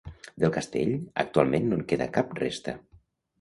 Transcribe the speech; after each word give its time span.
Del 0.43 0.53
castell, 0.53 0.93
actualment 1.25 1.67
no 1.67 1.79
en 1.81 1.85
queda 1.93 2.09
cap 2.17 2.35
resta. 2.41 2.77